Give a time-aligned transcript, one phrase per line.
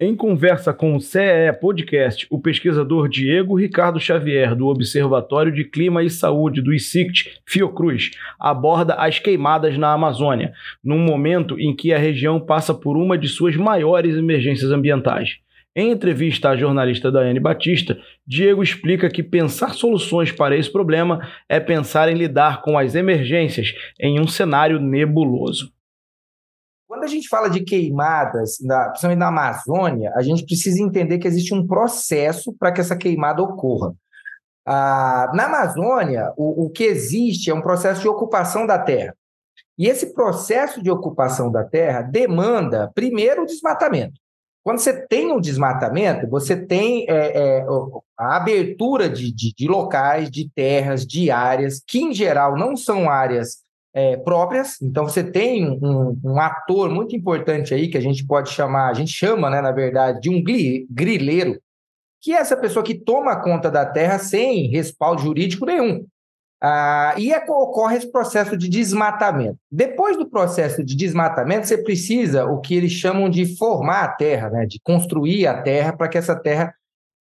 [0.00, 6.04] Em conversa com o CEE Podcast, o pesquisador Diego Ricardo Xavier, do Observatório de Clima
[6.04, 10.52] e Saúde do ICICT Fiocruz, aborda as queimadas na Amazônia,
[10.84, 15.38] num momento em que a região passa por uma de suas maiores emergências ambientais.
[15.74, 21.58] Em entrevista à jornalista Daiane Batista, Diego explica que pensar soluções para esse problema é
[21.58, 25.76] pensar em lidar com as emergências em um cenário nebuloso.
[27.08, 31.66] A gente fala de queimadas, principalmente na Amazônia, a gente precisa entender que existe um
[31.66, 33.94] processo para que essa queimada ocorra.
[34.66, 39.16] Ah, na Amazônia, o, o que existe é um processo de ocupação da terra.
[39.78, 44.20] E esse processo de ocupação da terra demanda, primeiro, o desmatamento.
[44.62, 47.66] Quando você tem um desmatamento, você tem é, é,
[48.18, 53.08] a abertura de, de, de, locais, de terras, de áreas, que em geral não são
[53.08, 54.80] áreas é, próprias.
[54.82, 58.94] Então, você tem um, um, ator muito importante aí, que a gente pode chamar, a
[58.94, 61.60] gente chama, né, na verdade, de um grileiro,
[62.20, 66.04] que é essa pessoa que toma conta da terra sem respaldo jurídico nenhum.
[66.60, 69.56] Ah, e é, ocorre esse processo de desmatamento.
[69.70, 74.50] Depois do processo de desmatamento, você precisa o que eles chamam de formar a terra,
[74.50, 76.74] né, de construir a terra para que essa terra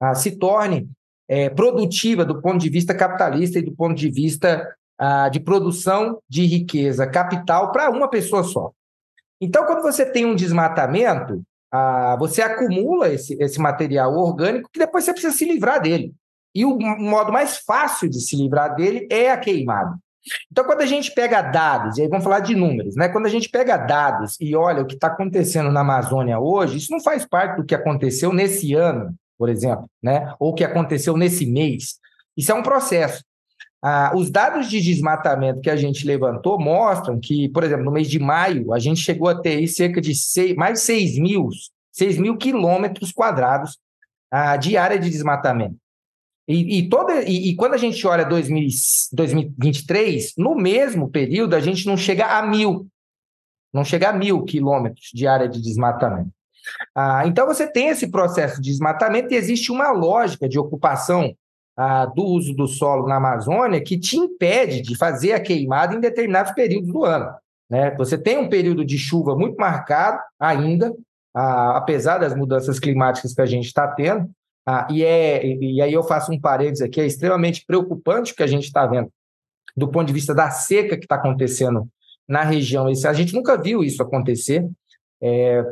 [0.00, 0.88] ah, se torne
[1.28, 4.66] é, produtiva do ponto de vista capitalista e do ponto de vista
[4.98, 8.72] ah, de produção de riqueza, capital para uma pessoa só.
[9.40, 15.04] Então, quando você tem um desmatamento, ah, você acumula esse, esse material orgânico que depois
[15.04, 16.12] você precisa se livrar dele.
[16.54, 19.96] E o modo mais fácil de se livrar dele é a queimada.
[20.50, 23.08] Então, quando a gente pega dados, e aí vamos falar de números, né?
[23.08, 26.90] Quando a gente pega dados e olha o que está acontecendo na Amazônia hoje, isso
[26.90, 30.34] não faz parte do que aconteceu nesse ano, por exemplo, né?
[30.38, 31.98] Ou o que aconteceu nesse mês.
[32.36, 33.24] Isso é um processo.
[33.82, 38.08] Ah, os dados de desmatamento que a gente levantou mostram que, por exemplo, no mês
[38.08, 41.48] de maio, a gente chegou a ter cerca de seis, mais de 6 mil,
[41.92, 43.78] 6 mil quilômetros quadrados
[44.30, 45.76] ah, de área de desmatamento.
[46.48, 48.68] E, e, toda, e, e, quando a gente olha 2000,
[49.12, 52.88] 2023, no mesmo período, a gente não chega a mil.
[53.72, 56.30] Não chega a mil quilômetros de área de desmatamento.
[56.94, 61.34] Ah, então, você tem esse processo de desmatamento e existe uma lógica de ocupação
[61.78, 66.00] ah, do uso do solo na Amazônia que te impede de fazer a queimada em
[66.00, 67.32] determinados períodos do ano.
[67.70, 67.94] Né?
[67.96, 70.92] Você tem um período de chuva muito marcado ainda,
[71.32, 74.28] ah, apesar das mudanças climáticas que a gente está tendo,
[74.66, 78.42] ah, e, é, e aí eu faço um parênteses aqui, é extremamente preocupante o que
[78.42, 79.08] a gente está vendo
[79.76, 81.86] do ponto de vista da seca que está acontecendo
[82.26, 82.86] na região.
[82.86, 84.68] a gente nunca viu isso acontecer.
[85.22, 85.64] É,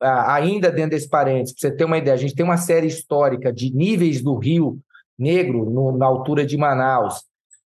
[0.00, 3.52] ainda dentro desse parênteses, para você ter uma ideia, a gente tem uma série histórica
[3.52, 4.80] de níveis do rio
[5.20, 7.22] negro no, na altura de Manaus.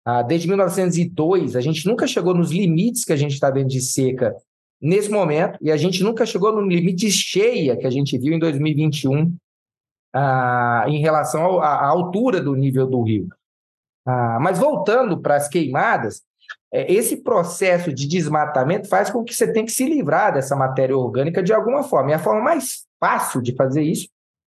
[0.05, 3.79] Ah, desde 1902, a gente nunca chegou nos limites que a gente está vendo de
[3.79, 4.35] seca
[4.81, 8.39] nesse momento, e a gente nunca chegou no limite cheia que a gente viu em
[8.39, 9.33] 2021
[10.13, 13.29] ah, em relação à altura do nível do rio.
[14.05, 16.21] Ah, mas voltando para as queimadas,
[16.73, 20.97] é, esse processo de desmatamento faz com que você tenha que se livrar dessa matéria
[20.97, 22.11] orgânica de alguma forma.
[22.11, 24.09] E a forma mais fácil de fazer isso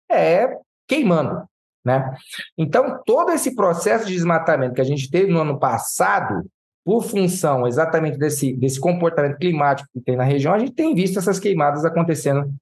[0.09, 1.47] é queimando.
[1.85, 2.15] Né?
[2.57, 6.45] Então, todo esse processo de desmatamento que a gente teve no ano passado,
[6.85, 11.17] por função exatamente desse, desse comportamento climático que tem na região, a gente tem visto
[11.17, 12.53] essas queimadas acontecendo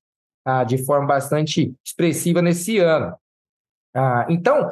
[0.45, 3.15] ah, de forma bastante expressiva nesse ano.
[3.95, 4.69] Ah, então,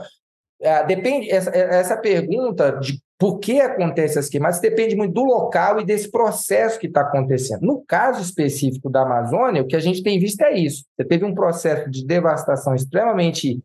[0.63, 5.81] ah, depende essa, essa pergunta de por que acontecem as queimadas depende muito do local
[5.81, 7.61] e desse processo que está acontecendo.
[7.63, 10.85] No caso específico da Amazônia, o que a gente tem visto é isso.
[10.95, 13.61] Você teve um processo de devastação extremamente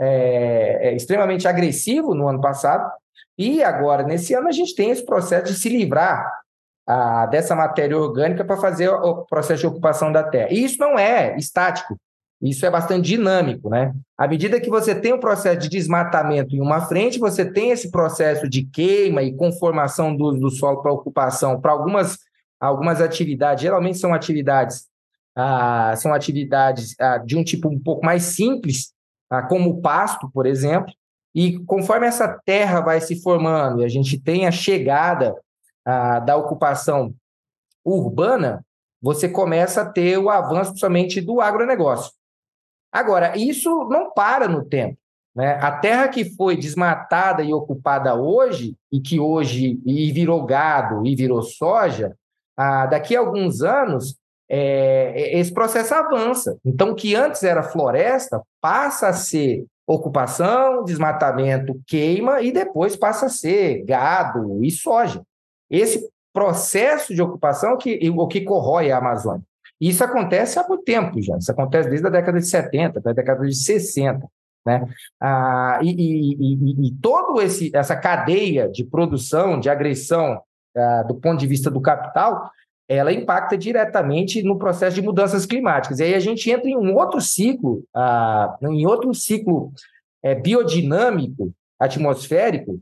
[0.00, 2.90] é, é, extremamente agressivo no ano passado,
[3.36, 6.28] e agora, nesse ano, a gente tem esse processo de se livrar
[6.86, 10.48] a, dessa matéria orgânica para fazer o processo de ocupação da terra.
[10.50, 11.96] E isso não é estático,
[12.40, 13.92] isso é bastante dinâmico, né?
[14.16, 17.90] À medida que você tem o processo de desmatamento em uma frente, você tem esse
[17.90, 22.18] processo de queima e conformação do, do solo para ocupação para algumas,
[22.60, 24.86] algumas atividades, geralmente são atividades,
[25.36, 28.92] ah, são atividades ah, de um tipo um pouco mais simples,
[29.48, 30.92] como o pasto, por exemplo,
[31.34, 35.34] e conforme essa terra vai se formando e a gente tem a chegada
[36.24, 37.14] da ocupação
[37.84, 38.64] urbana,
[39.00, 42.12] você começa a ter o avanço somente do agronegócio.
[42.92, 44.98] Agora, isso não para no tempo.
[45.34, 45.54] Né?
[45.62, 51.14] A terra que foi desmatada e ocupada hoje, e que hoje e virou gado e
[51.14, 52.16] virou soja,
[52.56, 54.16] ah, daqui a alguns anos
[54.48, 56.56] é, esse processo avança.
[56.64, 63.26] Então, o que antes era floresta passa a ser ocupação, desmatamento, queima e depois passa
[63.26, 65.22] a ser gado e soja.
[65.70, 69.42] Esse processo de ocupação que, o que corrói a Amazônia.
[69.80, 73.46] Isso acontece há muito tempo já, isso acontece desde a década de 70, da década
[73.46, 74.26] de 60.
[74.66, 74.86] Né?
[75.20, 80.42] Ah, e, e, e, e toda essa cadeia de produção, de agressão
[80.76, 82.50] ah, do ponto de vista do capital,
[82.88, 86.00] ela impacta diretamente no processo de mudanças climáticas.
[86.00, 87.84] E aí a gente entra em um outro ciclo,
[88.62, 89.70] em outro ciclo
[90.22, 92.80] é, biodinâmico, atmosférico,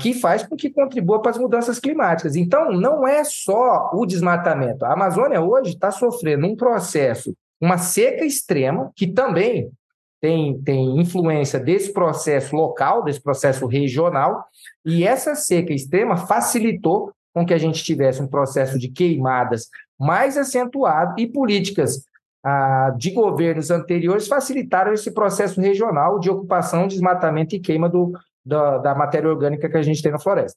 [0.00, 2.36] que faz com que contribua para as mudanças climáticas.
[2.36, 4.84] Então, não é só o desmatamento.
[4.84, 9.70] A Amazônia hoje está sofrendo um processo, uma seca extrema, que também
[10.20, 14.44] tem, tem influência desse processo local, desse processo regional,
[14.84, 20.36] e essa seca extrema facilitou com que a gente tivesse um processo de queimadas mais
[20.36, 22.04] acentuado e políticas
[22.44, 28.12] ah, de governos anteriores facilitaram esse processo regional de ocupação, desmatamento e queima do,
[28.44, 30.56] da, da matéria orgânica que a gente tem na floresta.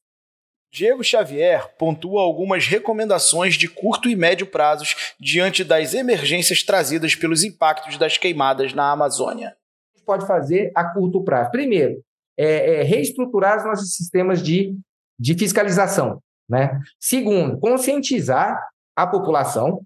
[0.73, 7.43] Diego Xavier pontua algumas recomendações de curto e médio prazos diante das emergências trazidas pelos
[7.43, 9.49] impactos das queimadas na Amazônia.
[9.49, 11.51] A gente pode fazer a curto prazo.
[11.51, 12.01] Primeiro,
[12.37, 14.73] é, é reestruturar os nossos sistemas de,
[15.19, 16.21] de fiscalização.
[16.51, 16.77] Né?
[16.99, 18.61] Segundo, conscientizar
[18.93, 19.85] a população,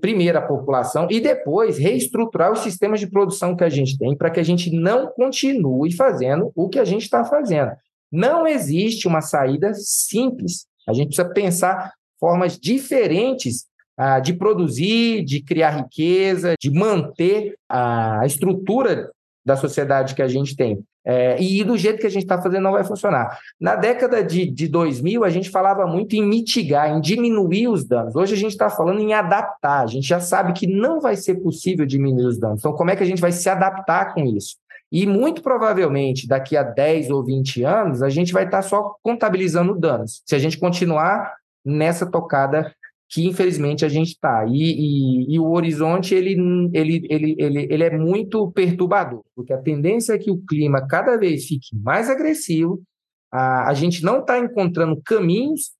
[0.00, 4.30] primeiro a população, e depois reestruturar os sistemas de produção que a gente tem para
[4.30, 7.72] que a gente não continue fazendo o que a gente está fazendo.
[8.10, 10.66] Não existe uma saída simples.
[10.88, 13.66] A gente precisa pensar formas diferentes
[13.98, 19.10] ah, de produzir, de criar riqueza, de manter a estrutura
[19.44, 20.82] da sociedade que a gente tem.
[21.04, 23.36] É, e do jeito que a gente está fazendo não vai funcionar.
[23.60, 28.14] Na década de, de 2000, a gente falava muito em mitigar, em diminuir os danos.
[28.14, 29.82] Hoje a gente está falando em adaptar.
[29.82, 32.60] A gente já sabe que não vai ser possível diminuir os danos.
[32.60, 34.56] Então, como é que a gente vai se adaptar com isso?
[34.92, 39.74] E muito provavelmente, daqui a 10 ou 20 anos, a gente vai estar só contabilizando
[39.74, 40.22] danos.
[40.26, 41.34] Se a gente continuar
[41.64, 42.72] nessa tocada
[43.12, 44.46] que infelizmente a gente está.
[44.48, 46.34] E, e, e, o horizonte ele,
[46.72, 51.18] ele, ele, ele, ele é muito perturbador, porque a tendência é que o clima cada
[51.18, 52.82] vez fique mais agressivo,
[53.30, 55.72] a, a gente não está encontrando caminhos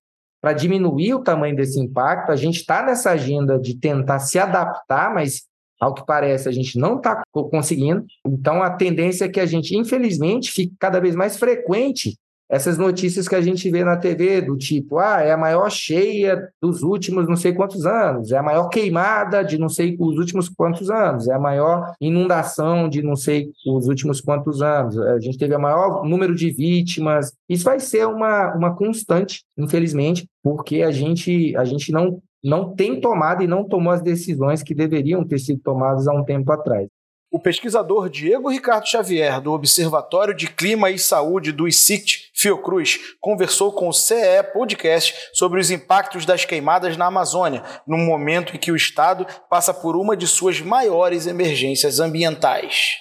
[0.43, 5.15] para diminuir o tamanho desse impacto, a gente está nessa agenda de tentar se adaptar,
[5.15, 5.45] mas
[5.81, 8.05] ao que parece, a gente não está conseguindo.
[8.27, 12.17] Então, a tendência é que a gente, infelizmente, fique cada vez mais frequente
[12.53, 16.51] essas notícias que a gente vê na TV, do tipo, ah, é a maior cheia
[16.61, 20.51] dos últimos não sei quantos anos, é a maior queimada de não sei os últimos
[20.51, 25.39] quantos anos, é a maior inundação de não sei os últimos quantos anos, a gente
[25.39, 27.33] teve o maior número de vítimas.
[27.49, 33.01] Isso vai ser uma, uma constante, infelizmente, porque a gente, a gente não não tem
[33.01, 36.89] tomado e não tomou as decisões que deveriam ter sido tomadas há um tempo atrás.
[37.33, 43.73] O pesquisador Diego Ricardo Xavier, do Observatório de Clima e Saúde do ICICT Fiocruz, conversou
[43.73, 48.71] com o CE Podcast sobre os impactos das queimadas na Amazônia, num momento em que
[48.71, 52.99] o Estado passa por uma de suas maiores emergências ambientais.